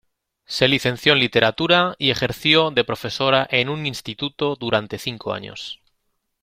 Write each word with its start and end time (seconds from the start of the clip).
Se 0.47 0.67
licenció 0.67 1.13
en 1.13 1.19
Literatura 1.19 1.93
y 1.99 2.09
ejerció 2.09 2.71
de 2.71 2.83
profesora 2.83 3.47
en 3.51 3.69
un 3.69 3.85
instituto 3.85 4.55
durante 4.55 4.97
cinco 4.97 5.31
años. 5.31 5.79